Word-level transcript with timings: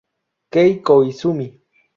Kei 0.53 0.73
Koizumi 0.85 1.47